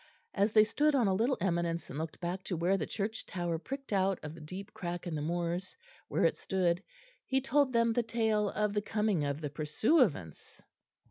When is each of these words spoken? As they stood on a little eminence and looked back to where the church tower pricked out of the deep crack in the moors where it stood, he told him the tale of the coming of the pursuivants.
As 0.33 0.51
they 0.53 0.63
stood 0.63 0.95
on 0.95 1.07
a 1.07 1.13
little 1.13 1.37
eminence 1.39 1.91
and 1.91 1.99
looked 1.99 2.19
back 2.19 2.43
to 2.45 2.57
where 2.57 2.75
the 2.75 2.87
church 2.87 3.23
tower 3.27 3.59
pricked 3.59 3.93
out 3.93 4.17
of 4.23 4.33
the 4.33 4.41
deep 4.41 4.73
crack 4.73 5.05
in 5.05 5.13
the 5.13 5.21
moors 5.21 5.77
where 6.07 6.25
it 6.25 6.35
stood, 6.37 6.81
he 7.27 7.39
told 7.39 7.75
him 7.75 7.93
the 7.93 8.01
tale 8.01 8.49
of 8.49 8.73
the 8.73 8.81
coming 8.81 9.23
of 9.23 9.41
the 9.41 9.49
pursuivants. 9.51 10.59